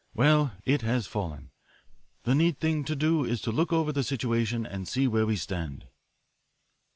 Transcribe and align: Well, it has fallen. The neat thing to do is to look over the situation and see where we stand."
Well, 0.15 0.53
it 0.65 0.81
has 0.81 1.05
fallen. 1.05 1.51
The 2.23 2.33
neat 2.33 2.59
thing 2.59 2.83
to 2.85 2.95
do 2.95 3.23
is 3.23 3.39
to 3.43 3.51
look 3.51 3.71
over 3.71 3.91
the 3.91 4.01
situation 4.01 4.65
and 4.65 4.87
see 4.87 5.07
where 5.07 5.27
we 5.27 5.35
stand." 5.35 5.85